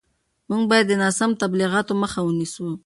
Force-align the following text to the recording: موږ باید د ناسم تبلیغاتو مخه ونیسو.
موږ 0.49 0.61
باید 0.71 0.85
د 0.89 0.93
ناسم 1.01 1.31
تبلیغاتو 1.43 1.93
مخه 2.01 2.19
ونیسو. 2.23 2.67